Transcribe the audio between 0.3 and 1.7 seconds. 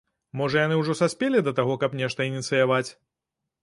Можа, яны ўжо саспелі да